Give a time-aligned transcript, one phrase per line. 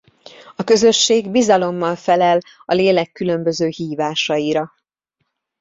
[0.55, 4.73] A Közösség bizalommal felel a Lélek különböző hívásaira.